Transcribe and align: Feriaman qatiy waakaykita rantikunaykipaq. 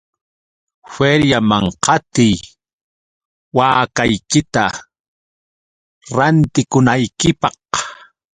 Feriaman 0.93 1.65
qatiy 1.85 2.35
waakaykita 3.57 4.63
rantikunaykipaq. 6.15 7.57